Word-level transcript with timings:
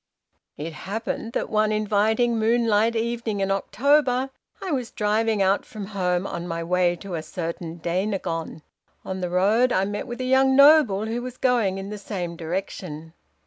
"It 0.57 0.73
happened 0.73 1.33
that 1.33 1.47
one 1.47 1.71
inviting 1.71 2.39
moonlight 2.39 2.95
evening 2.95 3.39
in 3.39 3.51
October, 3.51 4.31
I 4.59 4.71
was 4.71 4.89
driving 4.89 5.43
out 5.43 5.63
from 5.63 5.85
home 5.93 6.25
on 6.25 6.47
my 6.47 6.63
way 6.63 6.95
to 6.95 7.13
a 7.13 7.21
certain 7.21 7.77
Dainagon. 7.77 8.63
On 9.05 9.21
the 9.21 9.29
road 9.29 9.71
I 9.71 9.85
met 9.85 10.07
with 10.07 10.19
a 10.19 10.23
young 10.23 10.55
noble 10.55 11.05
who 11.05 11.21
was 11.21 11.37
going 11.37 11.77
in 11.77 11.91
the 11.91 11.99
same 11.99 12.35
direction. 12.35 13.13